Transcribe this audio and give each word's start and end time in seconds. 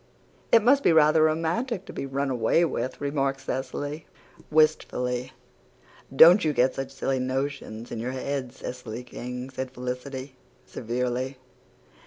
"It 0.51 0.63
must 0.63 0.81
be 0.81 0.91
rather 0.91 1.21
romantic 1.21 1.85
to 1.85 1.93
be 1.93 2.07
run 2.07 2.31
away 2.31 2.65
with," 2.65 2.99
remarked 2.99 3.41
Cecily, 3.41 4.07
wistfully. 4.49 5.31
"Don't 6.15 6.43
you 6.43 6.53
get 6.53 6.73
such 6.73 6.89
silly 6.91 7.19
notions 7.19 7.91
in 7.91 7.99
your 7.99 8.13
head, 8.13 8.51
Cecily 8.51 9.03
King," 9.03 9.51
said 9.51 9.69
Felicity, 9.69 10.35
severely. 10.65 11.37